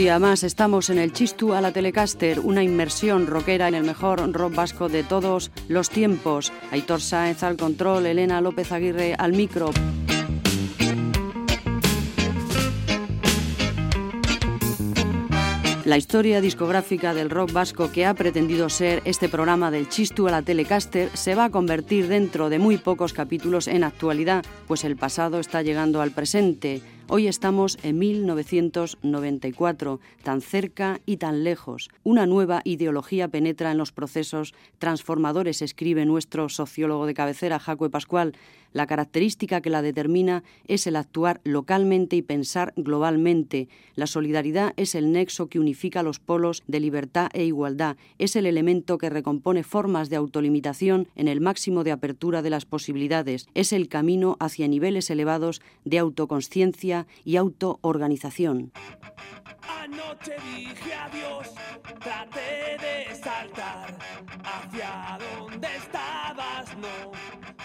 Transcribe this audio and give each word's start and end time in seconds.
Día 0.00 0.18
más 0.18 0.44
estamos 0.44 0.88
en 0.88 0.96
el 0.96 1.12
Chistu 1.12 1.52
a 1.52 1.60
la 1.60 1.72
Telecaster, 1.72 2.40
una 2.40 2.62
inmersión 2.62 3.26
rockera 3.26 3.68
en 3.68 3.74
el 3.74 3.84
mejor 3.84 4.32
rock 4.32 4.54
vasco 4.54 4.88
de 4.88 5.02
todos 5.02 5.50
los 5.68 5.90
tiempos. 5.90 6.54
Aitor 6.70 7.02
Sáenz 7.02 7.42
al 7.42 7.58
control, 7.58 8.06
Elena 8.06 8.40
López 8.40 8.72
Aguirre 8.72 9.14
al 9.18 9.34
micro. 9.34 9.72
La 15.84 15.98
historia 15.98 16.40
discográfica 16.40 17.12
del 17.12 17.28
rock 17.28 17.52
vasco 17.52 17.90
que 17.90 18.06
ha 18.06 18.14
pretendido 18.14 18.68
ser 18.70 19.02
este 19.04 19.28
programa 19.28 19.70
del 19.70 19.88
Chistu 19.88 20.28
a 20.28 20.30
la 20.30 20.40
Telecaster 20.40 21.10
se 21.14 21.34
va 21.34 21.46
a 21.46 21.50
convertir 21.50 22.06
dentro 22.06 22.48
de 22.48 22.58
muy 22.58 22.78
pocos 22.78 23.12
capítulos 23.12 23.66
en 23.66 23.84
actualidad, 23.84 24.44
pues 24.66 24.84
el 24.84 24.96
pasado 24.96 25.40
está 25.40 25.62
llegando 25.62 26.00
al 26.00 26.12
presente. 26.12 26.80
Hoy 27.12 27.26
estamos 27.26 27.76
en 27.82 27.98
1994, 27.98 29.98
tan 30.22 30.40
cerca 30.40 31.00
y 31.06 31.16
tan 31.16 31.42
lejos. 31.42 31.90
Una 32.04 32.24
nueva 32.24 32.60
ideología 32.62 33.26
penetra 33.26 33.72
en 33.72 33.78
los 33.78 33.90
procesos 33.90 34.54
transformadores, 34.78 35.60
escribe 35.60 36.06
nuestro 36.06 36.48
sociólogo 36.48 37.06
de 37.06 37.14
cabecera, 37.14 37.58
Jacue 37.58 37.90
Pascual. 37.90 38.34
La 38.72 38.86
característica 38.86 39.60
que 39.60 39.70
la 39.70 39.82
determina 39.82 40.44
es 40.68 40.86
el 40.86 40.94
actuar 40.94 41.40
localmente 41.42 42.14
y 42.14 42.22
pensar 42.22 42.72
globalmente. 42.76 43.68
La 43.96 44.06
solidaridad 44.06 44.74
es 44.76 44.94
el 44.94 45.10
nexo 45.10 45.48
que 45.48 45.58
unifica 45.58 46.04
los 46.04 46.20
polos 46.20 46.62
de 46.68 46.78
libertad 46.78 47.30
e 47.32 47.44
igualdad. 47.44 47.96
Es 48.18 48.36
el 48.36 48.46
elemento 48.46 48.98
que 48.98 49.10
recompone 49.10 49.64
formas 49.64 50.08
de 50.08 50.14
autolimitación 50.14 51.08
en 51.16 51.26
el 51.26 51.40
máximo 51.40 51.82
de 51.82 51.90
apertura 51.90 52.42
de 52.42 52.50
las 52.50 52.64
posibilidades. 52.64 53.48
Es 53.54 53.72
el 53.72 53.88
camino 53.88 54.36
hacia 54.38 54.68
niveles 54.68 55.10
elevados 55.10 55.60
de 55.84 55.98
autoconsciencia 55.98 56.99
y 57.24 57.36
autoorganización. 57.36 58.72
Anoche 59.82 60.36
dije 60.52 60.94
adiós, 60.94 61.48
traté 62.00 62.76
de 62.78 63.14
saltar 63.14 63.96
hacia 64.44 65.18
donde 65.18 65.68
estabas, 65.76 66.76
no 66.78 67.12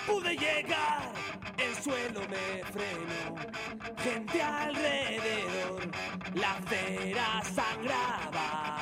pude 0.08 0.36
llegar, 0.36 1.11
el 1.58 1.75
suelo 1.83 2.22
me 2.22 2.63
frenó, 2.66 3.36
gente 3.97 4.41
alrededor, 4.41 5.91
la 6.36 6.53
acera 6.53 7.41
sangraba. 7.44 8.78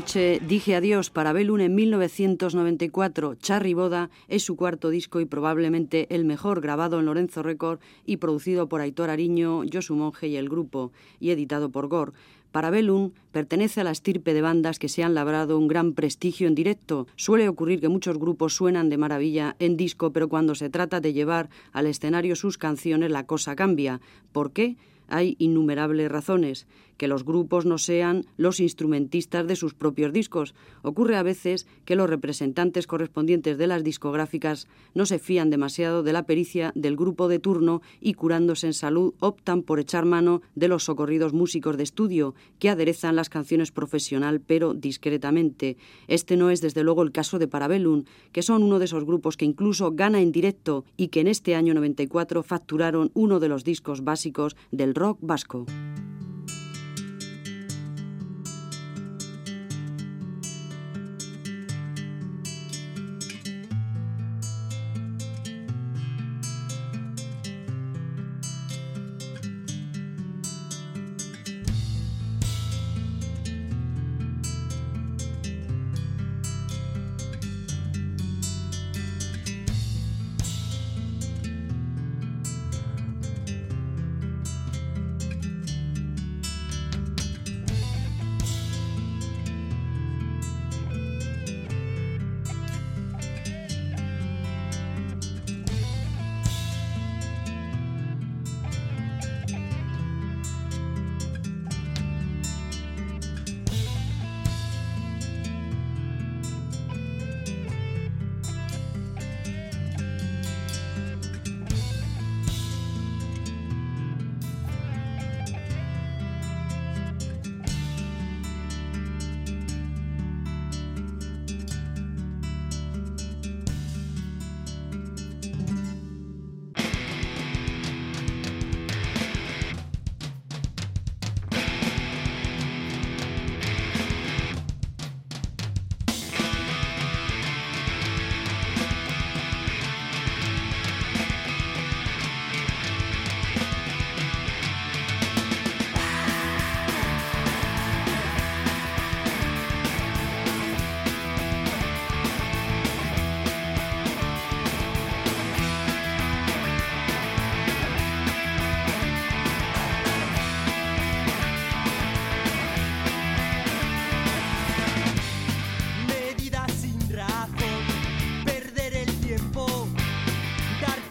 Anoche 0.00 0.40
dije 0.40 0.74
adiós 0.74 1.10
para 1.10 1.34
Belun 1.34 1.60
en 1.60 1.74
1994. 1.74 3.34
Charry 3.34 3.74
Boda 3.74 4.08
es 4.28 4.42
su 4.42 4.56
cuarto 4.56 4.88
disco 4.88 5.20
y 5.20 5.26
probablemente 5.26 6.06
el 6.08 6.24
mejor 6.24 6.62
grabado 6.62 6.98
en 6.98 7.04
Lorenzo 7.04 7.42
Record 7.42 7.80
y 8.06 8.16
producido 8.16 8.66
por 8.66 8.80
Aitor 8.80 9.10
Ariño, 9.10 9.60
Josu 9.70 9.96
Monge 9.96 10.26
y 10.28 10.36
el 10.36 10.48
grupo, 10.48 10.90
y 11.20 11.32
editado 11.32 11.68
por 11.68 11.88
Gore. 11.88 12.12
Parabellum 12.50 13.10
pertenece 13.30 13.82
a 13.82 13.84
la 13.84 13.90
estirpe 13.90 14.32
de 14.32 14.40
bandas 14.40 14.78
que 14.78 14.88
se 14.88 15.02
han 15.02 15.12
labrado 15.12 15.58
un 15.58 15.68
gran 15.68 15.92
prestigio 15.92 16.48
en 16.48 16.54
directo. 16.54 17.06
Suele 17.16 17.46
ocurrir 17.46 17.82
que 17.82 17.90
muchos 17.90 18.16
grupos 18.16 18.54
suenan 18.54 18.88
de 18.88 18.96
maravilla 18.96 19.54
en 19.58 19.76
disco, 19.76 20.14
pero 20.14 20.30
cuando 20.30 20.54
se 20.54 20.70
trata 20.70 21.02
de 21.02 21.12
llevar 21.12 21.50
al 21.72 21.86
escenario 21.86 22.36
sus 22.36 22.56
canciones 22.56 23.10
la 23.10 23.26
cosa 23.26 23.54
cambia. 23.54 24.00
¿Por 24.32 24.52
qué? 24.52 24.78
Hay 25.08 25.36
innumerables 25.38 26.10
razones 26.10 26.66
que 27.00 27.08
los 27.08 27.24
grupos 27.24 27.64
no 27.64 27.78
sean 27.78 28.26
los 28.36 28.60
instrumentistas 28.60 29.46
de 29.46 29.56
sus 29.56 29.72
propios 29.72 30.12
discos. 30.12 30.54
Ocurre 30.82 31.16
a 31.16 31.22
veces 31.22 31.66
que 31.86 31.96
los 31.96 32.10
representantes 32.10 32.86
correspondientes 32.86 33.56
de 33.56 33.66
las 33.66 33.82
discográficas 33.82 34.68
no 34.92 35.06
se 35.06 35.18
fían 35.18 35.48
demasiado 35.48 36.02
de 36.02 36.12
la 36.12 36.24
pericia 36.24 36.72
del 36.74 36.96
grupo 36.96 37.28
de 37.28 37.38
turno 37.38 37.80
y 38.02 38.12
curándose 38.12 38.66
en 38.66 38.74
salud 38.74 39.14
optan 39.18 39.62
por 39.62 39.80
echar 39.80 40.04
mano 40.04 40.42
de 40.54 40.68
los 40.68 40.84
socorridos 40.84 41.32
músicos 41.32 41.78
de 41.78 41.84
estudio 41.84 42.34
que 42.58 42.68
aderezan 42.68 43.16
las 43.16 43.30
canciones 43.30 43.72
profesional 43.72 44.42
pero 44.42 44.74
discretamente. 44.74 45.78
Este 46.06 46.36
no 46.36 46.50
es 46.50 46.60
desde 46.60 46.84
luego 46.84 47.02
el 47.02 47.12
caso 47.12 47.38
de 47.38 47.48
Parabellum, 47.48 48.04
que 48.30 48.42
son 48.42 48.62
uno 48.62 48.78
de 48.78 48.84
esos 48.84 49.06
grupos 49.06 49.38
que 49.38 49.46
incluso 49.46 49.92
gana 49.92 50.20
en 50.20 50.32
directo 50.32 50.84
y 50.98 51.08
que 51.08 51.20
en 51.20 51.28
este 51.28 51.54
año 51.54 51.72
94 51.72 52.42
facturaron 52.42 53.10
uno 53.14 53.40
de 53.40 53.48
los 53.48 53.64
discos 53.64 54.04
básicos 54.04 54.54
del 54.70 54.94
rock 54.94 55.16
vasco. 55.22 55.64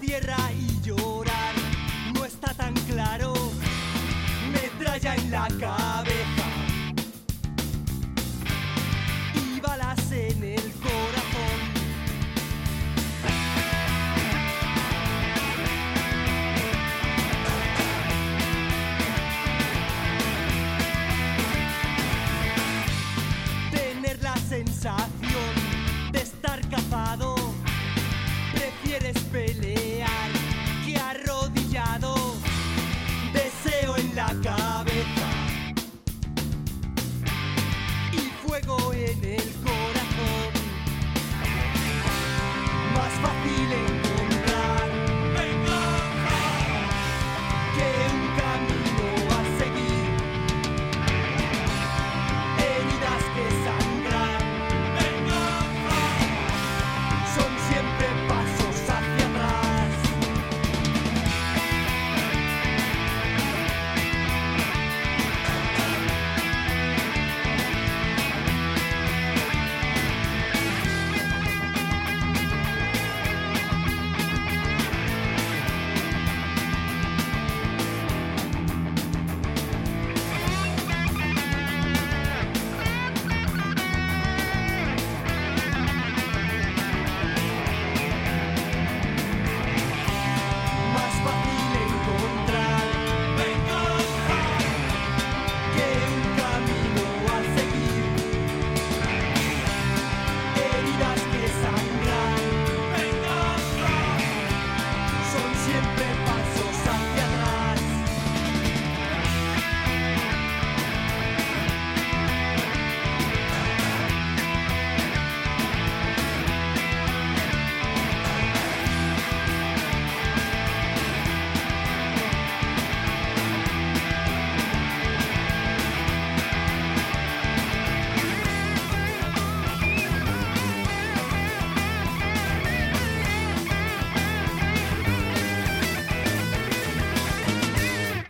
tierra 0.09 0.37
y 0.57 0.81
llorar 0.81 1.53
no 2.15 2.25
está 2.25 2.51
tan 2.55 2.73
claro. 2.89 3.31
Metralla 4.51 5.13
en 5.13 5.29
la 5.29 5.47
cara. 5.59 5.78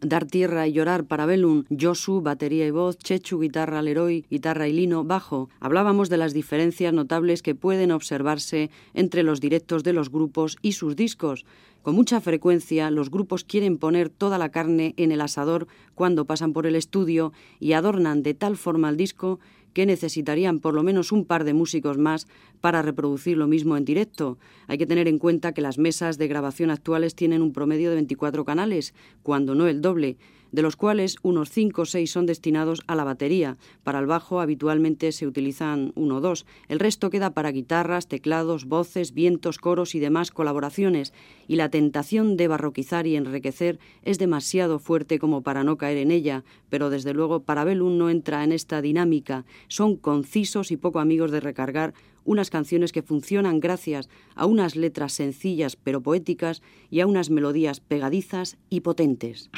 Dar 0.10 0.26
tierra 0.26 0.68
y 0.68 0.74
llorar 0.74 1.06
para 1.06 1.28
Belun, 1.28 1.68
Josu, 1.70 2.22
batería 2.22 2.66
y 2.66 2.72
voz, 2.72 2.98
Chechu, 2.98 3.42
guitarra, 3.42 3.84
Leroy, 3.84 4.26
guitarra 4.28 4.68
y 4.68 4.74
lino, 4.74 5.04
bajo. 5.04 5.52
Hablábamos 5.60 6.10
de 6.10 6.18
las 6.18 6.34
diferencias 6.34 6.92
notables 6.92 7.44
que 7.44 7.54
pueden 7.54 7.92
observarse 7.92 8.72
entre 8.96 9.22
los 9.22 9.40
directos 9.40 9.84
de 9.84 9.94
los 9.94 10.10
grupos 10.10 10.58
y 10.64 10.72
sus 10.72 10.96
discos. 10.96 11.46
Con 11.84 11.94
mucha 11.94 12.22
frecuencia 12.22 12.90
los 12.90 13.12
grupos 13.12 13.44
quieren 13.44 13.78
poner 13.78 14.10
toda 14.10 14.40
la 14.40 14.50
carne 14.50 14.96
en 14.98 15.12
el 15.12 15.22
asador 15.22 15.68
cuando 15.94 16.26
pasan 16.26 16.54
por 16.54 16.66
el 16.66 16.76
estudio 16.76 17.32
y 17.60 17.74
adornan 17.74 18.24
de 18.24 18.34
tal 18.34 18.58
forma 18.58 18.90
el 18.90 18.98
disco 18.98 19.40
que 19.74 19.86
necesitarían 19.86 20.60
por 20.60 20.74
lo 20.74 20.84
menos 20.84 21.12
un 21.12 21.26
par 21.26 21.44
de 21.44 21.54
músicos 21.54 21.98
más 21.98 22.28
para 22.62 22.82
reproducir 22.82 23.38
lo 23.38 23.48
mismo 23.48 23.78
en 23.78 23.86
directo. 23.86 24.38
Hay 24.68 24.78
que 24.78 24.88
tener 24.88 25.08
en 25.08 25.20
cuenta 25.20 25.54
que 25.54 25.62
las 25.62 25.78
mesas 25.78 26.18
de 26.18 26.28
grabación 26.28 26.72
actuales 26.72 27.16
tienen 27.16 27.42
un 27.42 27.54
promedio 27.54 27.90
de 27.90 27.96
24 27.96 28.46
canales, 28.46 28.94
cuando 29.24 29.56
no 29.56 29.68
el 29.68 29.82
doble, 29.82 30.18
de 30.52 30.62
los 30.62 30.76
cuales 30.76 31.18
unos 31.22 31.50
5 31.50 31.82
o 31.82 31.86
6 31.86 32.12
son 32.12 32.26
destinados 32.26 32.82
a 32.88 32.96
la 32.96 33.04
batería. 33.04 33.58
Para 33.84 34.00
el 34.00 34.06
bajo 34.06 34.42
habitualmente 34.42 35.12
se 35.12 35.28
utilizan 35.28 35.92
uno 35.96 36.18
o 36.18 36.22
dos. 36.22 36.46
El 36.68 36.80
resto 36.80 37.10
queda 37.10 37.34
para 37.34 37.52
guitarras, 37.52 38.08
teclados, 38.08 38.66
voces, 38.66 39.14
vientos, 39.14 39.58
coros 39.58 39.96
y 39.96 40.00
demás 40.00 40.32
colaboraciones. 40.32 41.14
Y 41.48 41.56
la 41.56 41.70
tentación 41.70 42.38
de 42.38 42.48
barroquizar 42.48 43.08
y 43.08 43.16
enriquecer 43.16 43.80
es 44.04 44.20
demasiado 44.20 44.80
fuerte 44.80 45.20
como 45.20 45.42
para 45.42 45.64
no 45.64 45.78
caer 45.78 45.98
en 45.98 46.12
ella, 46.12 46.44
pero 46.70 46.90
desde 46.90 47.14
luego 47.14 47.44
Parabellum 47.44 47.98
no 47.98 48.10
entra 48.10 48.44
en 48.44 48.52
esta 48.52 48.82
dinámica. 48.82 49.46
Son 49.68 49.96
concisos 49.96 50.72
y 50.72 50.78
poco 50.78 51.00
amigos 51.00 51.32
de 51.32 51.40
recargar 51.40 51.94
unas 52.30 52.52
canciones 52.52 52.92
que 52.92 53.02
funcionan 53.02 53.60
gracias 53.60 54.08
a 54.36 54.46
unas 54.46 54.76
letras 54.76 55.14
sencillas 55.14 55.76
pero 55.76 56.00
poéticas 56.02 56.62
y 56.92 57.00
a 57.00 57.08
unas 57.08 57.32
melodías 57.32 57.80
pegadizas 57.80 58.58
y 58.70 58.82
potentes. 58.82 59.50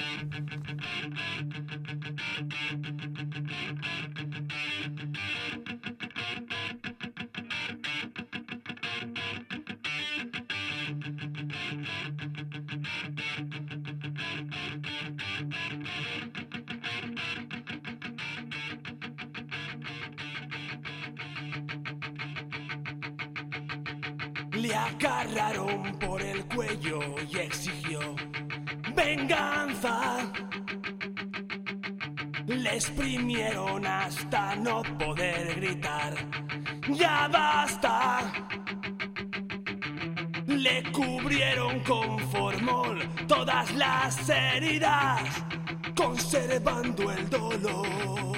Le 24.62 24.76
agarraron 24.76 25.98
por 26.00 26.22
el 26.22 26.46
cuello 26.46 27.00
y 27.32 27.38
exigió 27.40 28.00
venganza. 28.96 30.32
Le 32.46 32.76
exprimieron 32.76 33.84
hasta 33.88 34.56
no 34.58 34.84
poder 35.00 35.56
gritar. 35.56 36.14
Ya 36.90 37.28
basta. 37.28 38.32
Le 40.46 40.84
cubrieron 40.92 41.80
con 41.80 42.20
formol 42.30 43.00
todas 43.28 43.74
las 43.74 44.30
heridas, 44.30 45.24
conservando 45.96 47.12
el 47.12 47.30
dolor. 47.32 48.31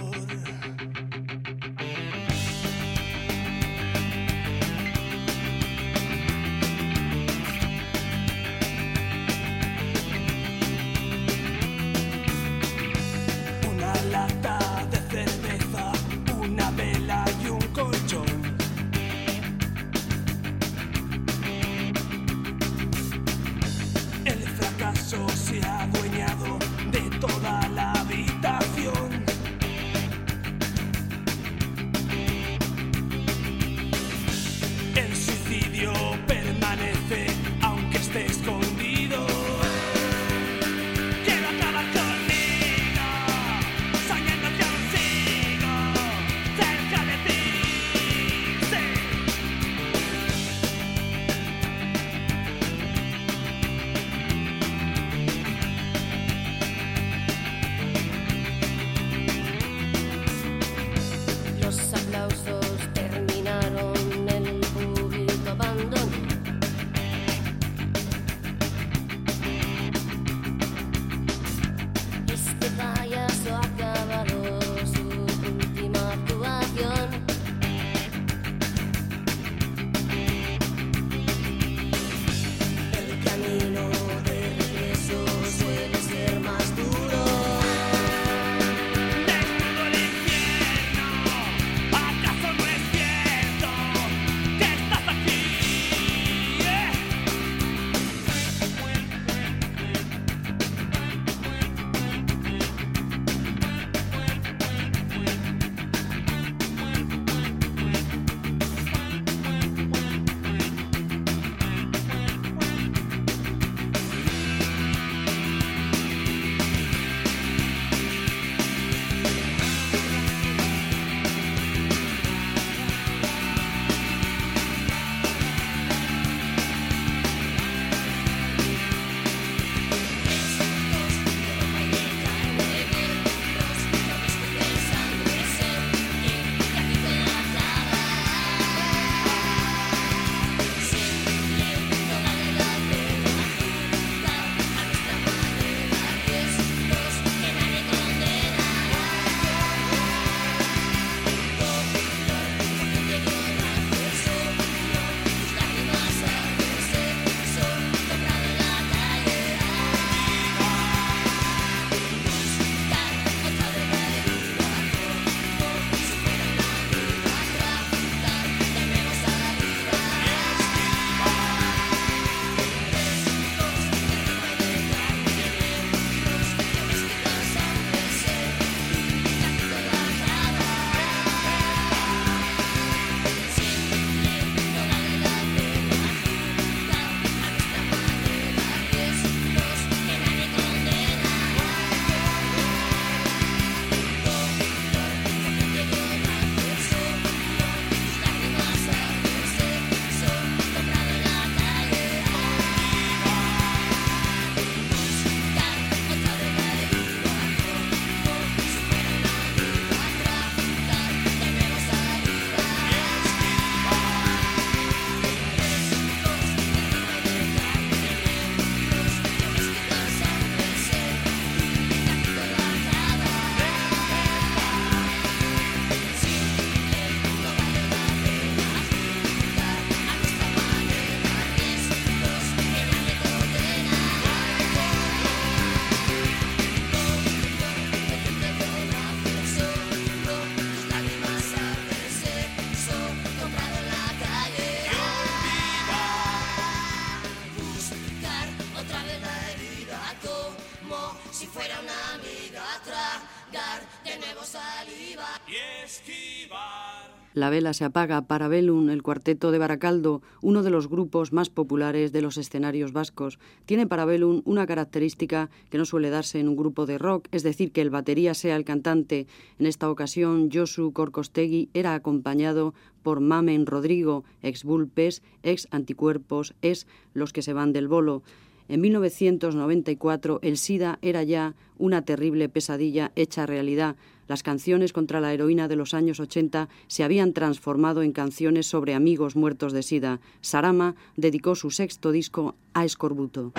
La 257.33 257.49
vela 257.49 257.73
se 257.73 257.83
apaga 257.83 258.21
para 258.27 258.47
Belun, 258.47 258.91
el 258.91 259.01
cuarteto 259.01 259.51
de 259.51 259.57
Baracaldo, 259.57 260.21
uno 260.41 260.61
de 260.61 260.69
los 260.69 260.87
grupos 260.87 261.33
más 261.33 261.49
populares 261.49 262.11
de 262.11 262.21
los 262.21 262.37
escenarios 262.37 262.93
vascos. 262.93 263.39
Tiene 263.65 263.87
para 263.87 264.05
Belun 264.05 264.43
una 264.45 264.67
característica 264.67 265.49
que 265.71 265.79
no 265.79 265.85
suele 265.85 266.11
darse 266.11 266.39
en 266.39 266.47
un 266.47 266.55
grupo 266.55 266.85
de 266.85 266.99
rock, 266.99 267.27
es 267.31 267.41
decir, 267.41 267.71
que 267.71 267.81
el 267.81 267.89
batería 267.89 268.35
sea 268.35 268.55
el 268.55 268.65
cantante. 268.65 269.25
En 269.57 269.65
esta 269.65 269.89
ocasión, 269.89 270.49
Josu 270.53 270.93
Corcostegui 270.93 271.69
era 271.73 271.95
acompañado 271.95 272.75
por 273.01 273.19
Mamen 273.19 273.65
Rodrigo, 273.65 274.23
ex 274.43 274.63
Bulpes, 274.63 275.23
ex 275.41 275.67
Anticuerpos, 275.71 276.53
es 276.61 276.85
Los 277.13 277.33
que 277.33 277.41
se 277.41 277.53
van 277.53 277.73
del 277.73 277.87
bolo. 277.87 278.21
En 278.69 278.81
1994 278.81 280.39
el 280.41 280.57
SIDA 280.57 280.97
era 281.01 281.23
ya 281.23 281.55
una 281.77 282.03
terrible 282.03 282.47
pesadilla 282.47 283.11
hecha 283.15 283.45
realidad. 283.45 283.95
Las 284.27 284.43
canciones 284.43 284.93
contra 284.93 285.21
la 285.21 285.33
heroína 285.33 285.67
de 285.67 285.75
los 285.75 285.93
años 285.93 286.19
80 286.19 286.69
se 286.87 287.03
habían 287.03 287.33
transformado 287.33 288.01
en 288.01 288.11
canciones 288.11 288.67
sobre 288.67 288.93
amigos 288.93 289.35
muertos 289.35 289.73
de 289.73 289.83
SIDA. 289.83 290.19
Sarama 290.41 290.95
dedicó 291.15 291.55
su 291.55 291.71
sexto 291.71 292.11
disco 292.11 292.55
a 292.73 292.85
Escorbuto. 292.85 293.53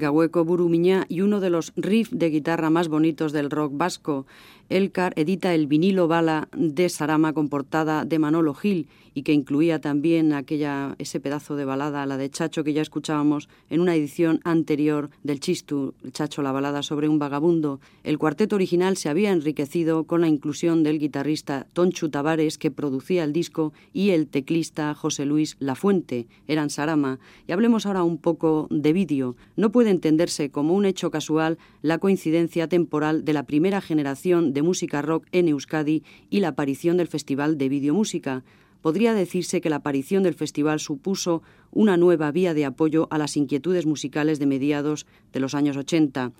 Gahueco 0.00 0.44
Burumiñá 0.44 1.06
y 1.08 1.20
uno 1.20 1.38
de 1.38 1.50
los 1.50 1.72
riffs 1.76 2.18
de 2.18 2.30
guitarra 2.30 2.70
más 2.70 2.88
bonitos 2.88 3.32
del 3.32 3.50
rock 3.50 3.72
vasco. 3.76 4.26
Elcar 4.68 5.12
edita 5.16 5.54
el 5.54 5.68
vinilo 5.68 6.08
bala 6.08 6.48
de 6.56 6.88
Sarama 6.88 7.32
con 7.32 7.48
portada 7.48 8.04
de 8.04 8.18
Manolo 8.18 8.54
Gil 8.54 8.88
y 9.14 9.22
que 9.22 9.32
incluía 9.32 9.80
también 9.80 10.32
aquella, 10.32 10.94
ese 10.98 11.20
pedazo 11.20 11.56
de 11.56 11.64
balada, 11.64 12.06
la 12.06 12.16
de 12.16 12.30
Chacho 12.30 12.64
que 12.64 12.72
ya 12.72 12.82
escuchábamos 12.82 13.48
en 13.68 13.80
una 13.80 13.94
edición 13.94 14.40
anterior 14.44 15.10
del 15.22 15.40
Chistu, 15.40 15.94
Chacho 16.12 16.42
la 16.42 16.52
balada 16.52 16.82
sobre 16.82 17.08
un 17.08 17.18
vagabundo. 17.18 17.80
El 18.04 18.18
cuarteto 18.18 18.56
original 18.56 18.96
se 18.96 19.08
había 19.08 19.32
enriquecido 19.32 20.04
con 20.04 20.20
la 20.20 20.28
inclusión 20.28 20.82
del 20.82 20.98
guitarrista 20.98 21.66
Tonchu 21.72 22.08
Tavares 22.08 22.58
que 22.58 22.70
producía 22.70 23.24
el 23.24 23.32
disco 23.32 23.72
y 23.92 24.10
el 24.10 24.26
teclista 24.26 24.94
José 24.94 25.24
Luis 25.24 25.56
Lafuente, 25.58 26.26
eran 26.46 26.70
Sarama. 26.70 27.18
Y 27.46 27.52
hablemos 27.52 27.86
ahora 27.86 28.02
un 28.02 28.18
poco 28.18 28.68
de 28.70 28.92
vídeo. 28.92 29.36
No 29.56 29.72
puede 29.72 29.90
entenderse 29.90 30.50
como 30.50 30.74
un 30.74 30.84
hecho 30.84 31.10
casual 31.10 31.58
la 31.82 31.98
coincidencia 31.98 32.68
temporal 32.68 33.24
de 33.24 33.32
la 33.32 33.44
primera 33.44 33.80
generación 33.80 34.52
de 34.52 34.62
música 34.62 35.02
rock 35.02 35.26
en 35.32 35.48
Euskadi 35.48 36.02
y 36.28 36.40
la 36.40 36.48
aparición 36.48 36.96
del 36.96 37.08
Festival 37.08 37.58
de 37.58 37.68
Videomúsica. 37.68 38.44
Podría 38.82 39.14
decirse 39.14 39.60
que 39.60 39.70
la 39.70 39.76
aparición 39.76 40.22
del 40.22 40.34
festival 40.34 40.80
supuso 40.80 41.42
una 41.70 41.96
nueva 41.96 42.30
vía 42.30 42.54
de 42.54 42.64
apoyo 42.64 43.08
a 43.10 43.18
las 43.18 43.36
inquietudes 43.36 43.86
musicales 43.86 44.38
de 44.38 44.46
mediados 44.46 45.06
de 45.32 45.40
los 45.40 45.54
años 45.54 45.76
80. 45.76 46.32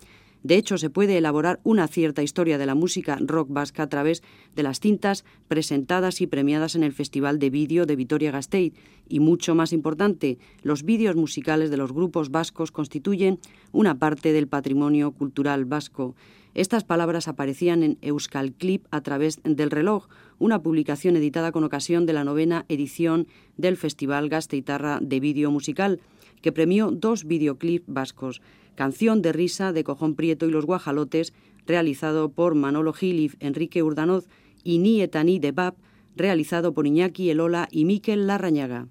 De 0.43 0.55
hecho, 0.55 0.77
se 0.77 0.89
puede 0.89 1.17
elaborar 1.17 1.59
una 1.63 1.87
cierta 1.87 2.23
historia 2.23 2.57
de 2.57 2.65
la 2.65 2.73
música 2.73 3.17
rock 3.21 3.49
vasca 3.51 3.83
a 3.83 3.89
través 3.89 4.23
de 4.55 4.63
las 4.63 4.79
cintas 4.79 5.23
presentadas 5.47 6.19
y 6.21 6.27
premiadas 6.27 6.75
en 6.75 6.83
el 6.83 6.93
Festival 6.93 7.37
de 7.37 7.51
Vídeo 7.51 7.85
de 7.85 7.95
Vitoria-Gasteiz. 7.95 8.73
Y 9.07 9.19
mucho 9.19 9.53
más 9.53 9.71
importante, 9.71 10.39
los 10.63 10.83
vídeos 10.83 11.15
musicales 11.15 11.69
de 11.69 11.77
los 11.77 11.93
grupos 11.93 12.31
vascos 12.31 12.71
constituyen 12.71 13.39
una 13.71 13.99
parte 13.99 14.33
del 14.33 14.47
patrimonio 14.47 15.11
cultural 15.11 15.65
vasco. 15.65 16.15
Estas 16.53 16.83
palabras 16.83 17.27
aparecían 17.27 17.83
en 17.83 17.97
Euskal 18.01 18.51
Clip 18.51 18.85
a 18.91 19.01
través 19.01 19.39
del 19.43 19.71
reloj, 19.71 20.07
una 20.37 20.61
publicación 20.61 21.15
editada 21.15 21.51
con 21.51 21.63
ocasión 21.63 22.05
de 22.05 22.13
la 22.13 22.23
novena 22.23 22.65
edición 22.67 23.27
del 23.57 23.77
Festival 23.77 24.27
Gasteitarra 24.27 24.99
de 25.01 25.19
Vídeo 25.19 25.51
Musical, 25.51 26.01
que 26.41 26.51
premió 26.51 26.91
dos 26.91 27.25
videoclips 27.25 27.85
vascos, 27.87 28.41
Canción 28.75 29.21
de 29.21 29.33
risa 29.33 29.73
de 29.73 29.83
Cojón 29.83 30.15
Prieto 30.15 30.47
y 30.47 30.51
los 30.51 30.65
Guajalotes, 30.65 31.33
realizado 31.65 32.29
por 32.29 32.55
Manolo 32.55 32.93
Gil 32.93 33.35
Enrique 33.39 33.83
Urdanoz, 33.83 34.27
y 34.63 34.79
Ni 34.79 35.01
Etani 35.01 35.39
de 35.39 35.51
Bab, 35.51 35.75
realizado 36.15 36.73
por 36.73 36.87
Iñaki 36.87 37.29
Elola 37.29 37.67
y 37.71 37.85
Miquel 37.85 38.27
Larrañaga. 38.27 38.87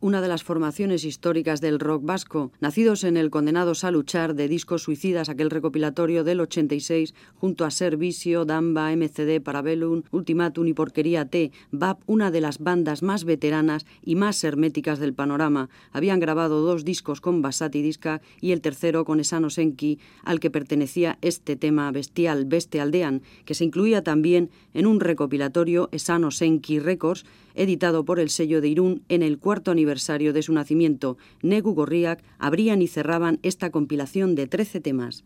Una 0.00 0.22
de 0.22 0.28
las 0.28 0.44
formaciones 0.44 1.04
históricas 1.04 1.60
del 1.60 1.78
rock 1.78 2.02
vasco, 2.04 2.52
nacidos 2.58 3.04
en 3.04 3.18
el 3.18 3.28
Condenados 3.28 3.84
a 3.84 3.90
Luchar 3.90 4.34
de 4.34 4.48
Discos 4.48 4.82
Suicidas, 4.82 5.28
aquel 5.28 5.50
recopilatorio 5.50 6.24
del 6.24 6.40
86, 6.40 7.14
junto 7.34 7.66
a 7.66 7.70
Servicio, 7.70 8.46
Damba, 8.46 8.90
MCD, 8.96 9.42
Parabellum, 9.42 10.04
Ultimatum 10.10 10.66
y 10.68 10.72
Porquería 10.72 11.26
T, 11.26 11.52
BAP, 11.70 12.00
una 12.06 12.30
de 12.30 12.40
las 12.40 12.60
bandas 12.60 13.02
más 13.02 13.24
veteranas 13.24 13.84
y 14.02 14.14
más 14.14 14.42
herméticas 14.42 15.00
del 15.00 15.12
panorama. 15.12 15.68
Habían 15.92 16.18
grabado 16.18 16.62
dos 16.62 16.84
discos 16.84 17.20
con 17.20 17.42
Basati 17.42 17.82
Disca 17.82 18.22
y 18.40 18.52
el 18.52 18.62
tercero 18.62 19.04
con 19.04 19.20
Esano 19.20 19.50
Senki, 19.50 19.98
al 20.24 20.40
que 20.40 20.50
pertenecía 20.50 21.18
este 21.20 21.56
tema 21.56 21.90
bestial, 21.92 22.46
Beste 22.46 22.80
Aldean, 22.80 23.22
que 23.44 23.54
se 23.54 23.64
incluía 23.64 24.02
también 24.02 24.50
en 24.72 24.86
un 24.86 25.00
recopilatorio 25.00 25.90
Esano 25.92 26.30
Senki 26.30 26.78
Records, 26.78 27.26
editado 27.58 28.04
por 28.04 28.20
el 28.20 28.30
sello 28.30 28.60
de 28.60 28.68
Irún 28.68 29.02
en 29.08 29.22
el 29.22 29.38
cuarto 29.38 29.70
aniversario 29.70 30.32
de 30.32 30.42
su 30.42 30.52
nacimiento. 30.52 31.18
Negu 31.42 31.74
Gorriak 31.74 32.22
abrían 32.38 32.80
y 32.80 32.88
cerraban 32.88 33.38
esta 33.42 33.70
compilación 33.70 34.34
de 34.34 34.46
13 34.46 34.80
temas. 34.80 35.24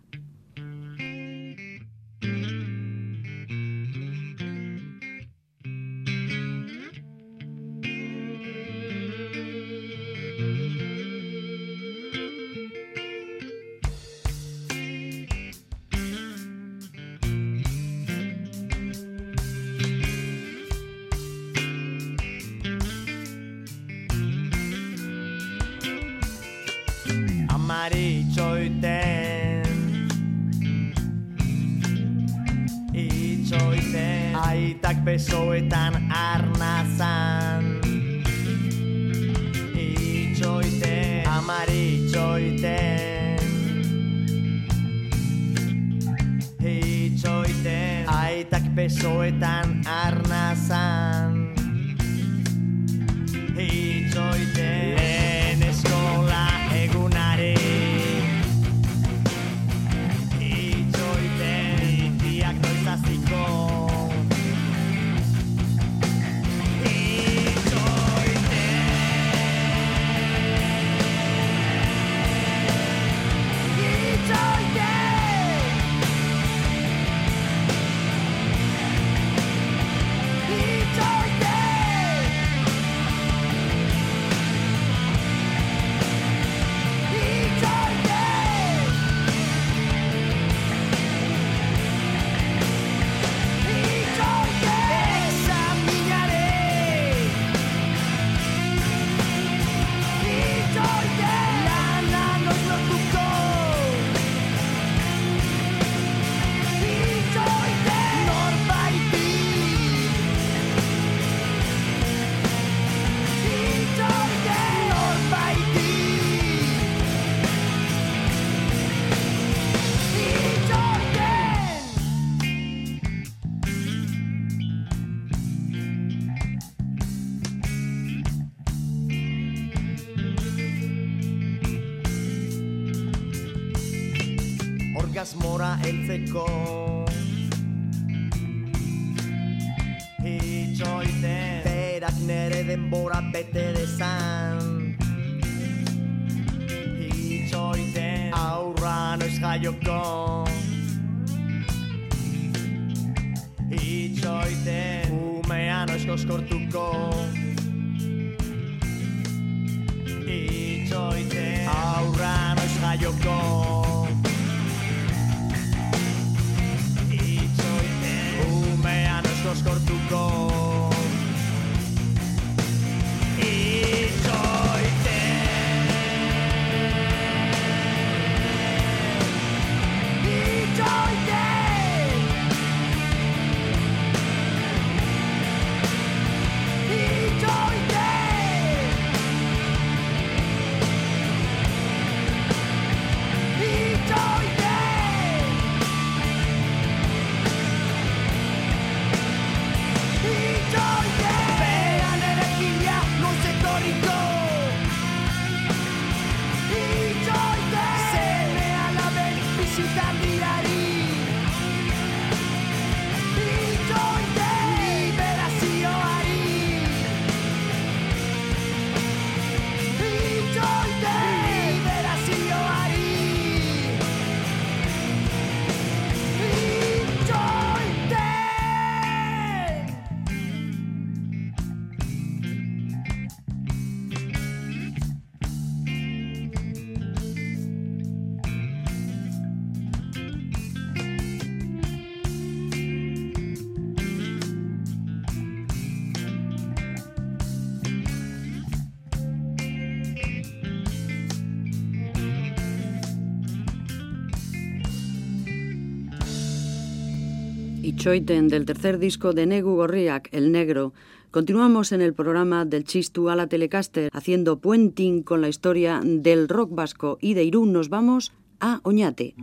Itxoiten 258.02 258.48
del 258.48 258.66
tercer 258.66 258.98
disco 258.98 259.32
de 259.32 259.46
Negu 259.46 259.76
Gorriak, 259.76 260.28
El 260.32 260.50
Negro. 260.50 260.92
Continuamos 261.30 261.92
en 261.92 262.00
el 262.00 262.14
programa 262.14 262.64
del 262.64 262.82
Chistu 262.82 263.28
a 263.28 263.36
la 263.36 263.46
Telecaster, 263.46 264.10
haciendo 264.12 264.58
puenting 264.58 265.22
con 265.22 265.40
la 265.40 265.48
historia 265.48 266.00
del 266.02 266.48
rock 266.48 266.74
vasco 266.74 267.16
y 267.20 267.34
de 267.34 267.44
Irún 267.44 267.72
nos 267.72 267.90
vamos 267.90 268.32
a 268.58 268.80
Oñate. 268.82 269.36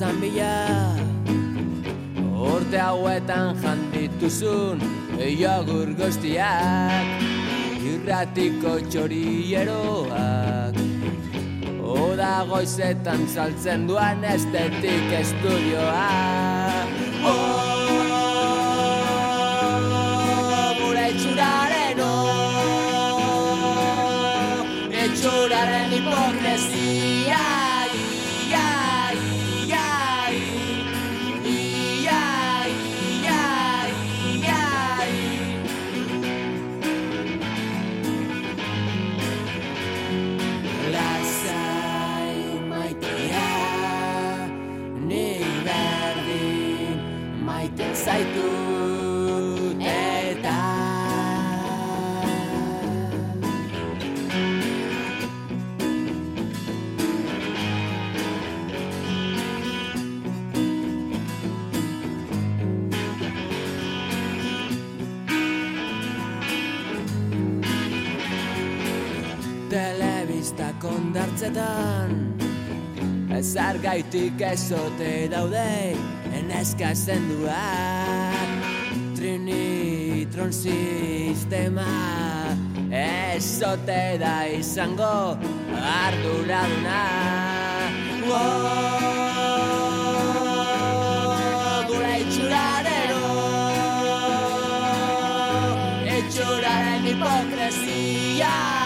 egorputzan 0.01 0.21
bila. 0.21 0.97
Urte 2.41 2.79
hauetan 2.79 3.55
jandituzun 3.61 4.79
Jogur 5.21 5.93
guztiak 5.93 7.21
Irratiko 7.85 8.79
txorieroak. 8.89 10.75
Oda 11.81 12.45
goizetan 12.49 13.27
saltzen 13.27 13.87
duan 13.87 14.23
estetik 14.23 15.11
estudioa 15.19 16.09
Oh, 17.21 17.37
gure 20.81 21.05
itxuraren 21.11 21.99
oh, 22.01 22.11
Itxuraren 25.03 25.89
hipokresia 25.93 27.60
zaitut 48.21 49.81
eta 49.81 50.57
Telebista 69.69 70.73
kondartzetan 70.81 72.17
Ezar 73.31 73.79
gaitik 73.81 74.41
ezote 74.51 75.29
daude 75.31 75.95
Eneska 76.35 76.93
zenduak 76.95 78.00
Trinitron 80.31 80.53
sistema. 80.53 81.85
Ezote 82.91 84.17
da 84.19 84.47
izango 84.47 85.37
Arduraduna 85.75 87.03
oh, 88.27 88.37
Gure 91.87 92.19
itxuraren 92.19 93.11
oh, 93.15 93.71
Itxuraren 96.17 97.01
hipokresia 97.07 98.80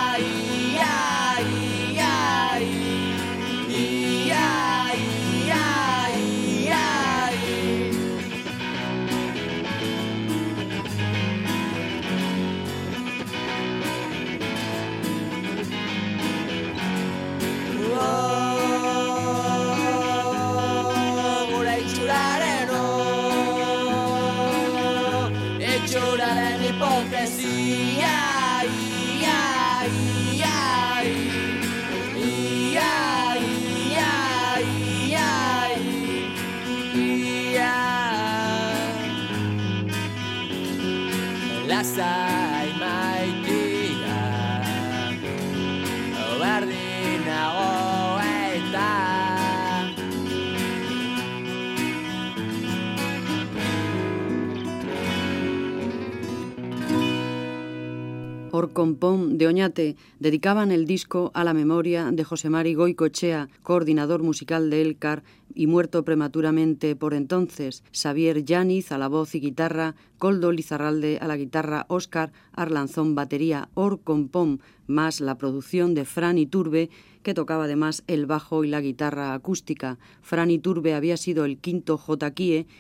Orcompón 58.56 59.38
de 59.38 59.48
Oñate 59.48 59.98
dedicaban 60.20 60.72
el 60.72 60.86
disco 60.86 61.30
a 61.34 61.44
la 61.44 61.54
memoria 61.54 62.10
de 62.12 62.24
José 62.24 62.50
Mari 62.50 62.74
Goicochea, 62.74 63.50
coordinador 63.64 64.24
musical 64.24 64.70
de 64.70 64.82
Elcar 64.82 65.24
y 65.54 65.68
muerto 65.68 66.06
prematuramente 66.06 66.96
por 66.96 67.14
entonces, 67.14 67.84
Xavier 67.92 68.46
Yániz 68.46 68.94
a 68.94 68.98
la 68.98 69.10
voz 69.10 69.36
y 69.36 69.42
guitarra, 69.42 69.96
Coldo 70.18 70.54
Lizarralde 70.54 71.18
a 71.22 71.28
la 71.28 71.36
guitarra, 71.36 71.86
Óscar 71.90 72.32
Arlanzón 72.54 73.14
batería, 73.14 73.68
Orcompón, 73.74 74.62
más 74.88 75.20
la 75.20 75.38
producción 75.38 75.94
de 75.94 76.06
Fran 76.06 76.38
Iturbe, 76.38 76.90
que 77.24 77.34
tocaba 77.34 77.66
además 77.66 78.04
el 78.08 78.26
bajo 78.26 78.64
y 78.64 78.70
la 78.70 78.80
guitarra 78.80 79.34
acústica. 79.34 79.98
Fran 80.22 80.50
Iturbe 80.50 80.94
había 80.94 81.18
sido 81.18 81.44
el 81.44 81.58
quinto 81.58 81.98
J. 81.98 82.32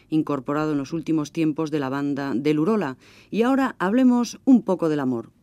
incorporado 0.09 0.71
en 0.71 0.77
los 0.77 0.93
últimos 0.93 1.33
tiempos 1.33 1.69
de 1.69 1.79
la 1.79 1.89
banda 1.89 2.33
del 2.33 2.59
Urola. 2.59 2.95
Y 3.29 3.41
ahora 3.41 3.75
hablemos 3.77 4.39
un 4.45 4.61
poco 4.61 4.87
del 4.87 5.01
amor. 5.01 5.34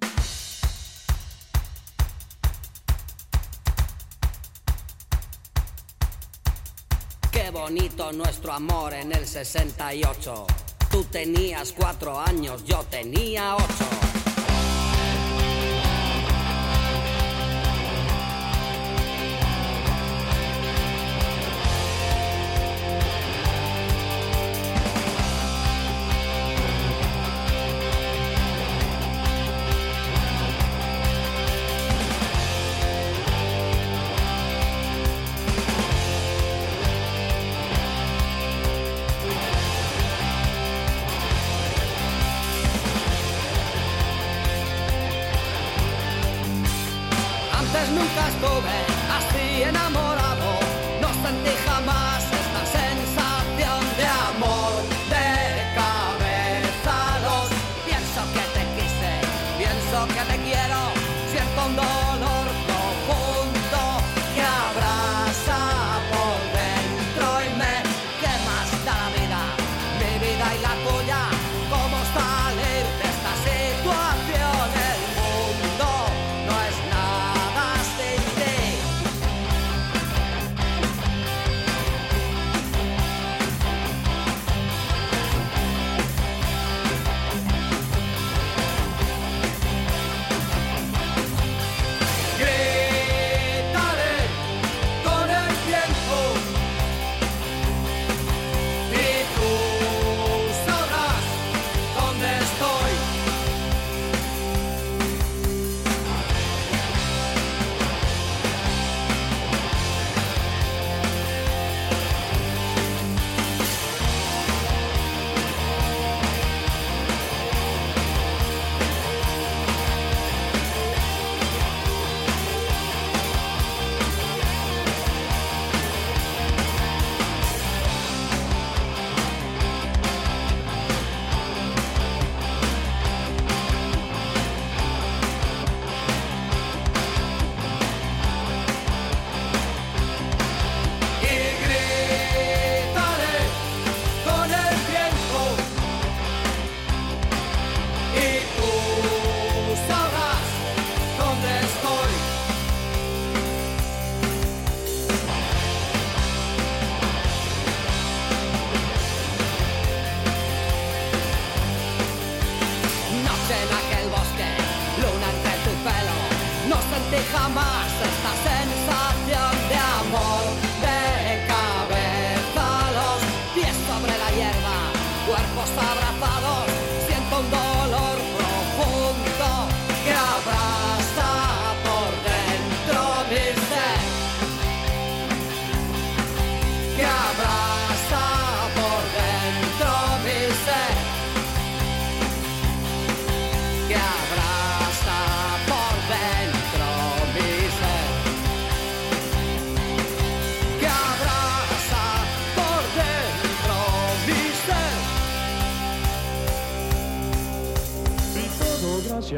Nuestro 8.13 8.53
amor 8.53 8.93
en 8.93 9.13
el 9.13 9.27
68. 9.27 10.47
Tú 10.91 11.05
tenías 11.05 11.73
cuatro 11.73 12.21
años, 12.21 12.65
yo 12.65 12.85
tenía 12.91 13.57
ocho. 13.57 14.12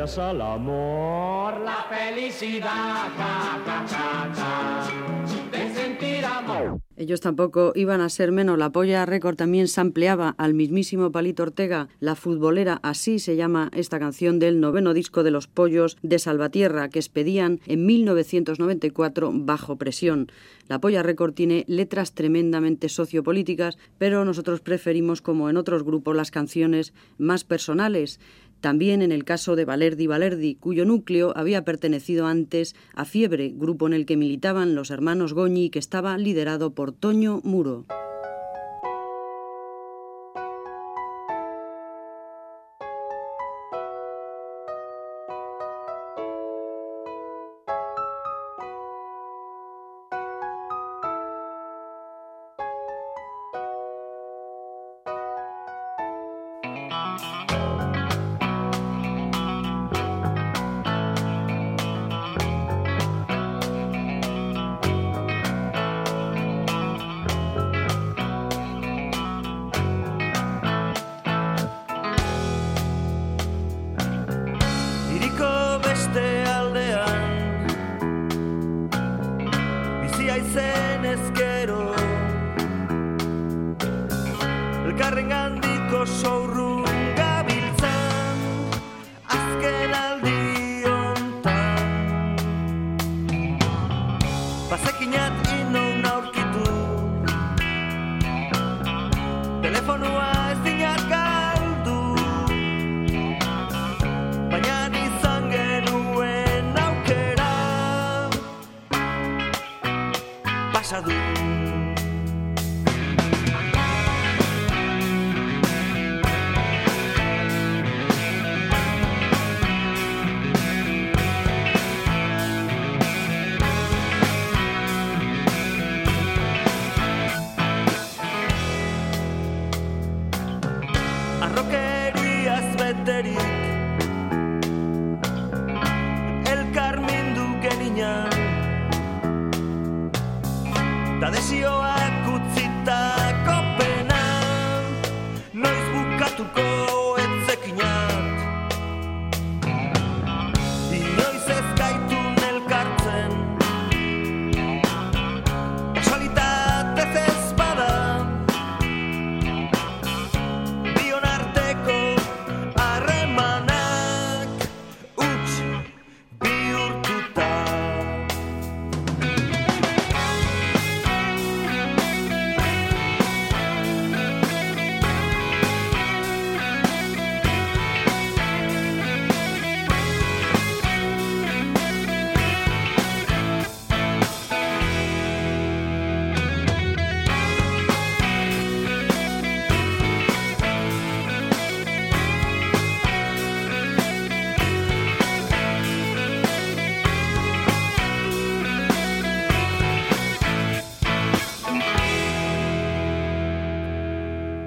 Al 0.00 0.40
amor, 0.40 1.60
la 1.60 1.86
felicidad, 1.88 3.06
de 5.52 5.72
sentir 5.72 6.24
amor. 6.24 6.80
Ellos 6.96 7.20
tampoco 7.20 7.72
iban 7.76 8.00
a 8.00 8.08
ser 8.08 8.32
menos. 8.32 8.58
La 8.58 8.70
Polla 8.70 9.06
Record 9.06 9.36
también 9.36 9.68
se 9.68 9.80
ampliaba 9.80 10.34
al 10.36 10.54
mismísimo 10.54 11.12
Palito 11.12 11.44
Ortega, 11.44 11.88
La 12.00 12.16
Futbolera, 12.16 12.80
así 12.82 13.18
se 13.18 13.36
llama 13.36 13.70
esta 13.72 13.98
canción 13.98 14.38
del 14.38 14.60
noveno 14.60 14.94
disco 14.94 15.22
de 15.22 15.30
Los 15.30 15.46
Pollos 15.46 15.96
de 16.02 16.18
Salvatierra, 16.18 16.88
que 16.88 16.98
expedían 16.98 17.60
en 17.66 17.86
1994 17.86 19.30
bajo 19.32 19.76
presión. 19.76 20.28
La 20.68 20.80
Polla 20.80 21.02
Record 21.02 21.34
tiene 21.34 21.64
letras 21.68 22.14
tremendamente 22.14 22.88
sociopolíticas, 22.88 23.76
pero 23.98 24.24
nosotros 24.24 24.60
preferimos, 24.60 25.20
como 25.20 25.50
en 25.50 25.56
otros 25.56 25.84
grupos, 25.84 26.16
las 26.16 26.30
canciones 26.30 26.94
más 27.18 27.44
personales. 27.44 28.18
También 28.64 29.02
en 29.02 29.12
el 29.12 29.24
caso 29.24 29.56
de 29.56 29.66
Valerdi 29.66 30.06
Valerdi, 30.06 30.54
cuyo 30.54 30.86
núcleo 30.86 31.34
había 31.36 31.66
pertenecido 31.66 32.24
antes 32.24 32.74
a 32.94 33.04
Fiebre, 33.04 33.52
grupo 33.54 33.86
en 33.86 33.92
el 33.92 34.06
que 34.06 34.16
militaban 34.16 34.74
los 34.74 34.90
hermanos 34.90 35.34
Goñi 35.34 35.68
que 35.68 35.78
estaba 35.78 36.16
liderado 36.16 36.72
por 36.72 36.92
Toño 36.92 37.42
Muro. 37.44 37.84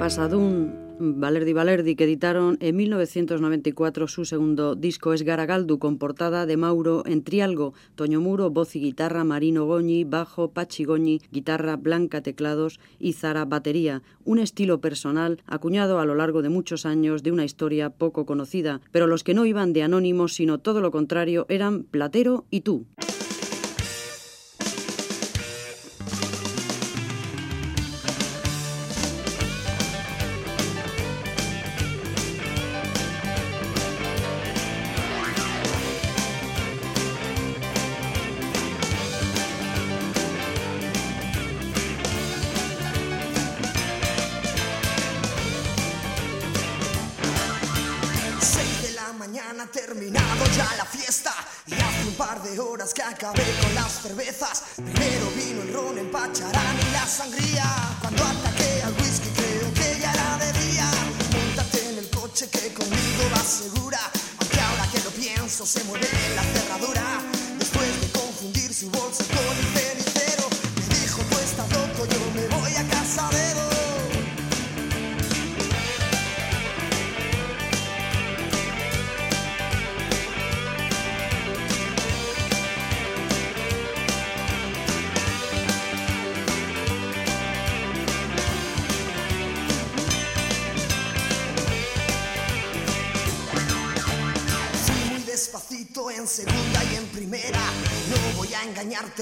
Pasadun, 0.07 0.95
Valerdi 1.19 1.51
Valerdi, 1.51 1.97
que 1.97 2.05
editaron 2.05 2.55
en 2.61 2.77
1994 2.77 4.07
su 4.07 4.23
segundo 4.23 4.75
disco 4.75 5.11
Es 5.11 5.23
Garagaldu, 5.23 5.79
con 5.79 5.97
portada 5.97 6.45
de 6.45 6.55
Mauro 6.55 7.03
en 7.05 7.25
Trialgo, 7.25 7.73
Toño 7.95 8.21
Muro, 8.21 8.49
voz 8.49 8.77
y 8.77 8.79
guitarra, 8.79 9.25
Marino 9.25 9.65
Goñi, 9.65 10.05
bajo, 10.05 10.51
Pachi 10.51 10.85
Goñi, 10.85 11.19
guitarra, 11.29 11.75
Blanca, 11.75 12.21
teclados 12.21 12.79
y 12.99 13.11
Zara, 13.19 13.43
batería. 13.43 14.01
Un 14.23 14.39
estilo 14.39 14.79
personal 14.79 15.41
acuñado 15.45 15.99
a 15.99 16.05
lo 16.05 16.15
largo 16.15 16.41
de 16.41 16.47
muchos 16.47 16.85
años 16.85 17.21
de 17.21 17.33
una 17.33 17.43
historia 17.43 17.89
poco 17.89 18.25
conocida, 18.25 18.79
pero 18.93 19.07
los 19.07 19.25
que 19.25 19.33
no 19.33 19.45
iban 19.45 19.73
de 19.73 19.83
anónimos, 19.83 20.35
sino 20.35 20.57
todo 20.57 20.79
lo 20.79 20.89
contrario, 20.89 21.45
eran 21.49 21.83
Platero 21.83 22.45
y 22.49 22.61
tú. 22.61 22.85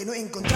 no 0.06 0.14
encontré. 0.14 0.55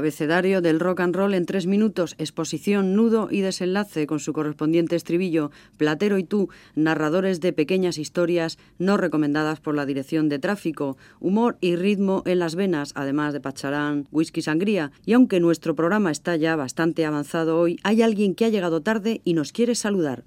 Abecedario 0.00 0.62
del 0.62 0.80
rock 0.80 1.00
and 1.00 1.14
roll 1.14 1.34
en 1.34 1.44
tres 1.44 1.66
minutos, 1.66 2.14
exposición, 2.18 2.96
nudo 2.96 3.28
y 3.30 3.42
desenlace 3.42 4.06
con 4.06 4.18
su 4.18 4.32
correspondiente 4.32 4.96
estribillo, 4.96 5.50
Platero 5.76 6.16
y 6.18 6.24
tú, 6.24 6.48
narradores 6.74 7.40
de 7.40 7.52
pequeñas 7.52 7.98
historias 7.98 8.58
no 8.78 8.96
recomendadas 8.96 9.60
por 9.60 9.74
la 9.74 9.86
dirección 9.86 10.28
de 10.28 10.38
tráfico, 10.38 10.96
humor 11.20 11.58
y 11.60 11.76
ritmo 11.76 12.22
en 12.24 12.38
las 12.38 12.54
venas, 12.54 12.92
además 12.94 13.34
de 13.34 13.40
pacharán, 13.40 14.08
whisky 14.10 14.40
sangría. 14.40 14.90
Y 15.04 15.12
aunque 15.12 15.38
nuestro 15.38 15.74
programa 15.74 16.10
está 16.10 16.34
ya 16.36 16.56
bastante 16.56 17.04
avanzado 17.04 17.58
hoy, 17.58 17.78
hay 17.82 18.00
alguien 18.00 18.34
que 18.34 18.46
ha 18.46 18.48
llegado 18.48 18.80
tarde 18.80 19.20
y 19.24 19.34
nos 19.34 19.52
quiere 19.52 19.74
saludar. 19.74 20.24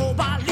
nobody. 0.00 0.49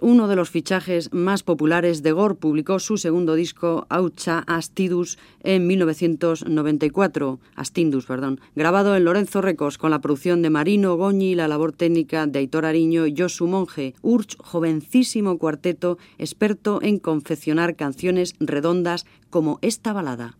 Uno 0.00 0.28
de 0.28 0.36
los 0.36 0.50
fichajes 0.50 1.12
más 1.12 1.42
populares 1.42 2.02
de 2.02 2.12
Gore, 2.12 2.34
publicó 2.34 2.78
su 2.78 2.96
segundo 2.96 3.34
disco, 3.34 3.86
Aucha 3.88 4.44
Astidus, 4.46 5.18
en 5.42 5.66
1994, 5.66 7.40
Astindus, 7.54 8.06
perdón, 8.06 8.40
grabado 8.54 8.96
en 8.96 9.04
Lorenzo 9.04 9.40
Records 9.40 9.78
con 9.78 9.90
la 9.90 10.00
producción 10.00 10.42
de 10.42 10.50
Marino 10.50 10.96
Goñi 10.96 11.32
y 11.32 11.34
la 11.34 11.48
labor 11.48 11.72
técnica 11.72 12.26
de 12.26 12.38
Aitor 12.40 12.64
Ariño 12.64 13.06
y 13.06 13.14
Josu 13.16 13.46
Monge. 13.46 13.94
Urch, 14.02 14.36
jovencísimo 14.38 15.38
cuarteto, 15.38 15.98
experto 16.18 16.80
en 16.82 16.98
confeccionar 16.98 17.76
canciones 17.76 18.34
redondas 18.40 19.06
como 19.30 19.58
esta 19.62 19.92
balada. 19.92 20.36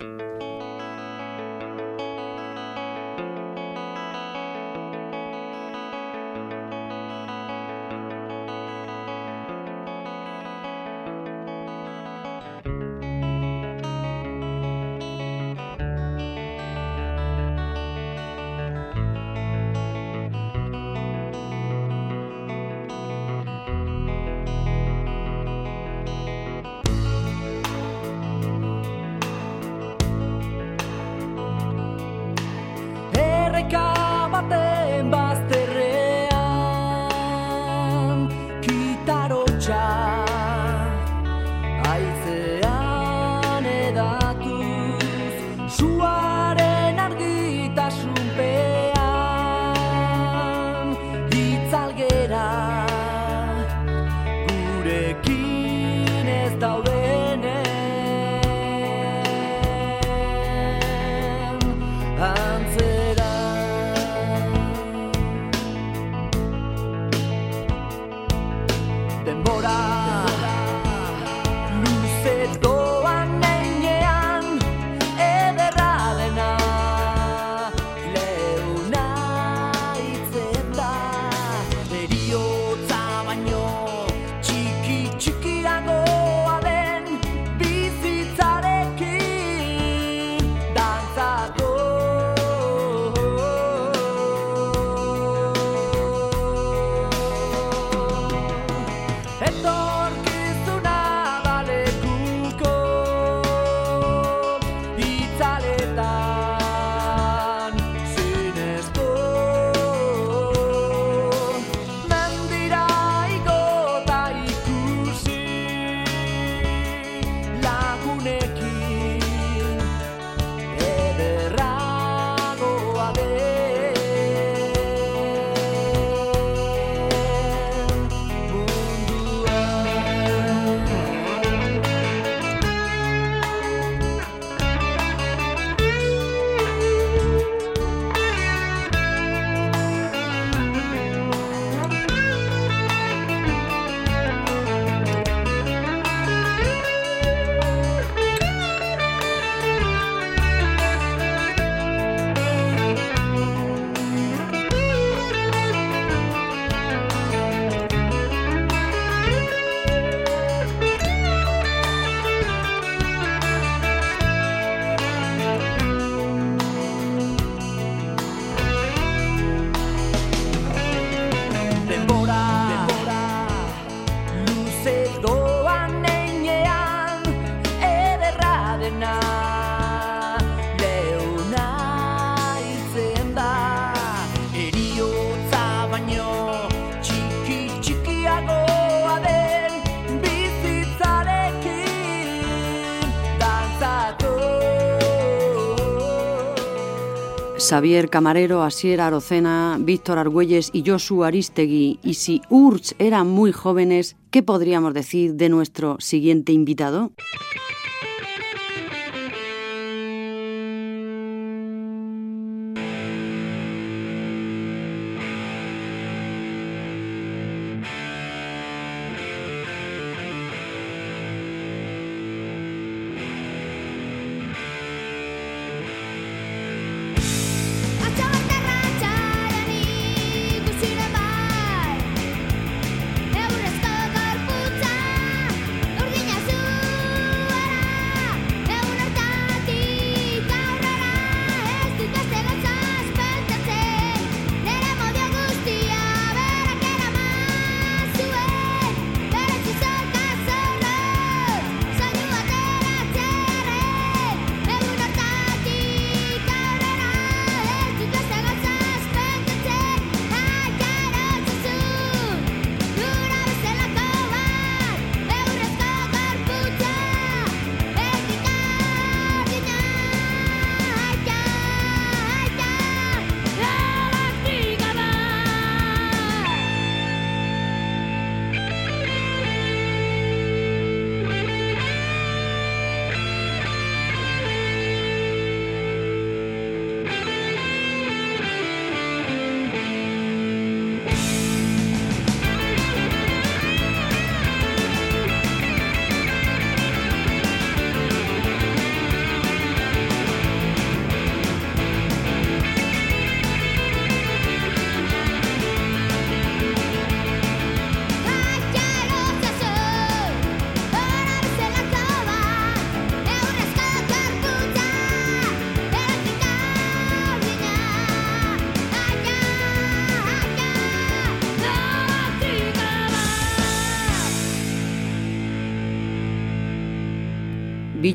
Xavier 197.73 198.11
Camarero, 198.11 198.63
Asier 198.63 199.01
Arocena, 199.01 199.79
Víctor 199.81 200.19
Argüelles 200.19 200.69
y 200.75 200.85
Josu 200.87 201.25
Aristegui. 201.25 201.99
Y 202.03 202.15
si 202.15 202.43
Urch 202.51 202.93
eran 202.99 203.29
muy 203.29 203.51
jóvenes, 203.51 204.15
¿qué 204.31 204.43
podríamos 204.43 204.93
decir 204.93 205.37
de 205.37 205.49
nuestro 205.49 205.97
siguiente 205.99 206.53
invitado? 206.53 207.13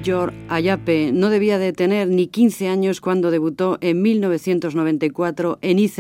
Villor 0.08 0.34
Ayape 0.47 1.12
no 1.12 1.30
debía 1.30 1.60
de 1.60 1.74
tener 1.74 2.08
ni 2.08 2.28
15 2.28 2.70
años 2.70 3.01
cuando 3.01 3.30
debutó 3.30 3.78
en 3.82 4.01
1994 4.01 5.60
en 5.62 5.80
IZ. 5.80 5.99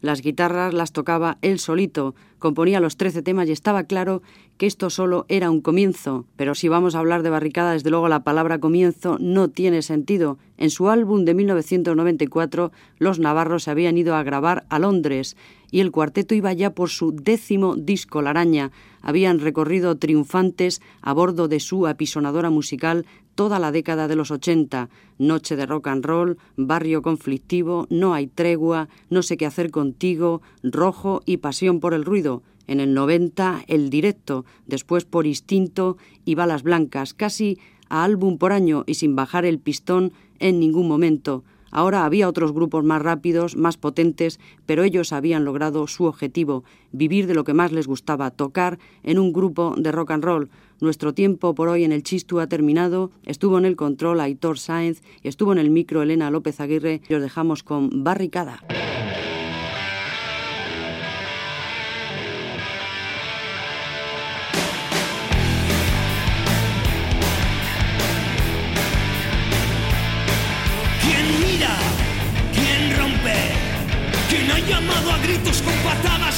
Las 0.00 0.22
guitarras 0.22 0.72
las 0.72 0.92
tocaba 0.92 1.36
él 1.42 1.58
solito, 1.58 2.14
componía 2.38 2.80
los 2.80 2.96
13 2.96 3.20
temas 3.20 3.50
y 3.50 3.52
estaba 3.52 3.84
claro 3.84 4.22
que 4.56 4.66
esto 4.66 4.88
solo 4.88 5.26
era 5.28 5.50
un 5.50 5.60
comienzo. 5.60 6.24
Pero 6.36 6.54
si 6.54 6.68
vamos 6.68 6.94
a 6.94 7.00
hablar 7.00 7.22
de 7.22 7.28
barricada, 7.28 7.72
desde 7.72 7.90
luego 7.90 8.08
la 8.08 8.24
palabra 8.24 8.58
comienzo 8.58 9.18
no 9.20 9.48
tiene 9.48 9.82
sentido. 9.82 10.38
En 10.56 10.70
su 10.70 10.88
álbum 10.88 11.26
de 11.26 11.34
1994, 11.34 12.72
los 12.96 13.18
navarros 13.18 13.64
se 13.64 13.70
habían 13.70 13.98
ido 13.98 14.14
a 14.14 14.22
grabar 14.22 14.64
a 14.70 14.78
Londres 14.78 15.36
y 15.70 15.80
el 15.80 15.90
cuarteto 15.90 16.34
iba 16.34 16.54
ya 16.54 16.70
por 16.70 16.88
su 16.88 17.12
décimo 17.12 17.76
disco 17.76 18.22
La 18.22 18.30
Araña. 18.30 18.72
Habían 19.02 19.40
recorrido 19.40 19.96
triunfantes 19.96 20.80
a 21.00 21.12
bordo 21.12 21.48
de 21.48 21.60
su 21.60 21.86
apisonadora 21.86 22.50
musical 22.50 23.04
toda 23.34 23.58
la 23.58 23.72
década 23.72 24.08
de 24.08 24.16
los 24.16 24.30
80, 24.30 24.88
noche 25.18 25.56
de 25.56 25.66
rock 25.66 25.88
and 25.88 26.04
roll, 26.04 26.38
barrio 26.56 27.02
conflictivo, 27.02 27.86
no 27.90 28.14
hay 28.14 28.26
tregua, 28.26 28.88
no 29.10 29.22
sé 29.22 29.36
qué 29.36 29.46
hacer 29.46 29.70
contigo, 29.70 30.42
rojo 30.62 31.22
y 31.26 31.38
pasión 31.38 31.80
por 31.80 31.94
el 31.94 32.04
ruido. 32.04 32.42
En 32.66 32.78
el 32.78 32.94
90, 32.94 33.64
el 33.66 33.90
directo, 33.90 34.44
después 34.66 35.04
por 35.04 35.26
instinto 35.26 35.96
y 36.24 36.36
balas 36.36 36.62
blancas, 36.62 37.12
casi 37.12 37.58
a 37.88 38.04
álbum 38.04 38.38
por 38.38 38.52
año 38.52 38.84
y 38.86 38.94
sin 38.94 39.16
bajar 39.16 39.44
el 39.44 39.58
pistón 39.58 40.12
en 40.38 40.60
ningún 40.60 40.88
momento. 40.88 41.44
Ahora 41.72 42.04
había 42.04 42.28
otros 42.28 42.52
grupos 42.52 42.84
más 42.84 43.02
rápidos, 43.02 43.56
más 43.56 43.76
potentes, 43.76 44.38
pero 44.66 44.84
ellos 44.84 45.12
habían 45.12 45.44
logrado 45.44 45.88
su 45.88 46.04
objetivo, 46.04 46.62
vivir 46.92 47.26
de 47.26 47.34
lo 47.34 47.42
que 47.42 47.54
más 47.54 47.72
les 47.72 47.88
gustaba, 47.88 48.30
tocar 48.30 48.78
en 49.02 49.18
un 49.18 49.32
grupo 49.32 49.74
de 49.76 49.90
rock 49.90 50.12
and 50.12 50.24
roll. 50.24 50.50
Nuestro 50.80 51.14
tiempo 51.14 51.54
por 51.54 51.68
hoy 51.68 51.84
en 51.84 51.92
el 51.92 52.02
Chistu 52.02 52.40
ha 52.40 52.46
terminado. 52.46 53.10
Estuvo 53.24 53.56
en 53.56 53.64
el 53.64 53.76
control 53.76 54.20
Aitor 54.20 54.58
Sáenz 54.58 55.00
y 55.22 55.28
estuvo 55.28 55.52
en 55.52 55.58
el 55.58 55.70
micro 55.70 56.02
Elena 56.02 56.30
López 56.30 56.60
Aguirre. 56.60 57.00
Y 57.08 57.14
os 57.14 57.22
dejamos 57.22 57.62
con 57.62 58.04
Barricada. 58.04 58.60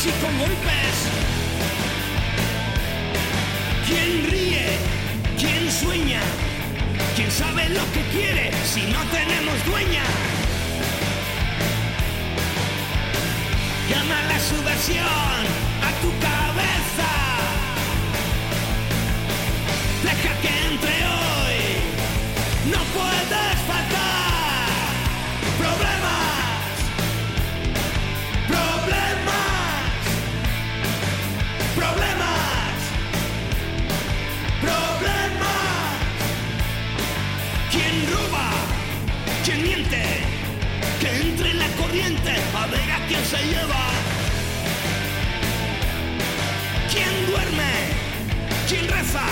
Y 0.07 0.11
con 0.23 0.39
golpes. 0.39 0.97
¿Quién 3.87 4.31
ríe? 4.31 4.67
¿Quién 5.39 5.73
sueña? 5.73 6.21
¿Quién 7.17 7.31
sabe 7.31 7.71
lo 7.71 7.81
que 7.93 8.03
quiere 8.13 8.51
si 8.67 8.83
no 8.93 9.01
tenemos 9.05 9.65
dueña? 9.65 10.03
Llama 13.89 14.23
la 14.29 14.39
subversión 14.41 15.39
a 15.89 15.91
tu 16.03 16.11
cabeza. 16.27 17.11
Deja 20.03 20.33
que 20.43 20.53
entre 20.71 20.94
quién 43.15 43.25
se 43.27 43.47
lleva. 43.47 43.85
¿Quién 46.91 47.27
duerme? 47.27 47.73
¿Quién 48.69 48.89
reza? 48.89 49.27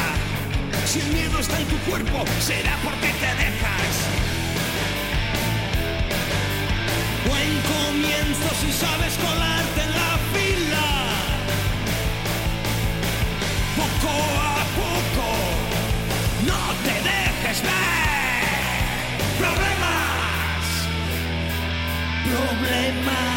Si 0.87 1.01
el 1.01 1.07
miedo 1.09 1.39
está 1.39 1.59
en 1.59 1.66
tu 1.66 1.76
cuerpo, 1.91 2.24
será 2.41 2.76
porque 2.85 3.09
te 3.22 3.30
dejas. 3.43 3.95
Buen 7.28 7.53
comienzo 7.74 8.49
si 8.61 8.72
sabes 8.72 9.14
colarte 9.26 9.80
en 9.83 9.93
la 10.01 10.12
fila. 10.35 10.87
Poco 13.76 14.12
a 14.39 14.64
poco, 14.83 15.28
no 16.47 16.61
te 16.85 16.95
dejes 17.11 17.62
ver. 17.62 17.80
Problemas 19.39 20.03
problemas. 22.33 23.32